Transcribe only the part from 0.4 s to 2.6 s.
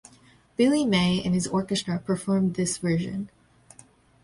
Billy May and His Orchestra perform in